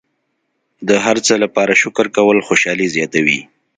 [0.87, 3.39] د هر څه لپاره شکر ادا کول خوشحالي زیاتوي.